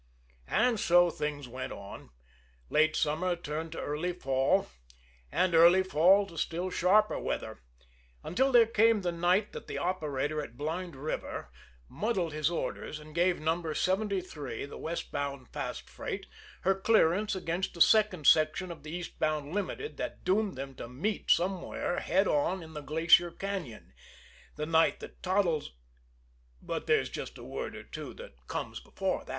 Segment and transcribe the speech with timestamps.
[0.47, 2.09] And so things went on.
[2.71, 4.67] Late summer turned to early fall,
[5.31, 7.61] and early fall to still sharper weather,
[8.23, 11.51] until there came the night that the operator at Blind River
[11.87, 13.73] muddled his orders and gave No.
[13.73, 16.25] 73, the westbound fast freight,
[16.61, 21.29] her clearance against the second section of the eastbound Limited that doomed them to meet
[21.29, 23.91] somewhere head on in the Glacier Cañon;
[24.55, 25.73] the night that Toddles
[26.59, 29.23] but there's just a word or two that comes before.